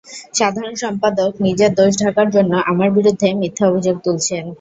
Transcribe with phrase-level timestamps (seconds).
[0.33, 4.43] সাধারণ সম্পাদক নিজের দোষ ঢাকার জন্য আমার বিরুদ্ধে মিথ্যা অভিযোগ তুলছেন।